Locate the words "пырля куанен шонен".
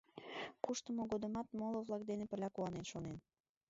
2.29-3.17